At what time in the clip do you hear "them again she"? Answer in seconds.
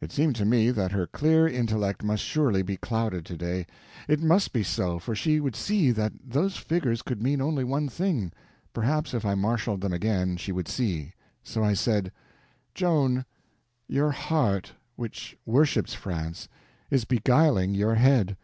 9.80-10.52